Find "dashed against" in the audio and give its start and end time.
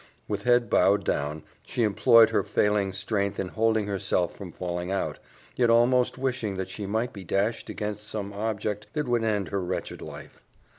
7.23-8.07